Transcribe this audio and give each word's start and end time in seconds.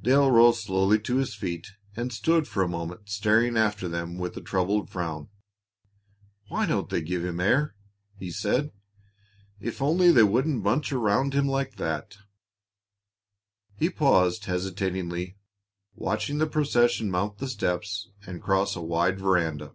Dale 0.00 0.30
rose 0.30 0.62
slowly 0.62 1.00
to 1.00 1.16
his 1.16 1.34
feet, 1.34 1.72
and 1.96 2.12
stood 2.12 2.46
for 2.46 2.62
a 2.62 2.68
moment 2.68 3.08
staring 3.08 3.56
after 3.56 3.88
them 3.88 4.16
with 4.16 4.36
a 4.36 4.40
troubled 4.40 4.88
frown. 4.88 5.26
"Why 6.46 6.66
don't 6.66 6.88
they 6.88 7.00
give 7.02 7.24
him 7.24 7.40
air?" 7.40 7.74
he 8.16 8.30
said. 8.30 8.70
"If 9.58 9.82
only 9.82 10.12
they 10.12 10.22
wouldn't 10.22 10.62
bunch 10.62 10.92
around 10.92 11.34
him 11.34 11.48
like 11.48 11.78
that" 11.78 12.16
He 13.80 13.90
paused 13.90 14.44
hesitatingly, 14.44 15.36
watching 15.96 16.38
the 16.38 16.46
procession 16.46 17.10
mount 17.10 17.38
the 17.38 17.48
steps 17.48 18.08
and 18.24 18.40
cross 18.40 18.76
a 18.76 18.80
wide 18.80 19.18
veranda. 19.18 19.72